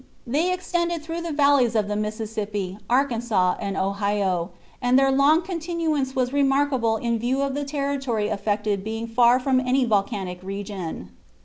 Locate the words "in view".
6.97-7.43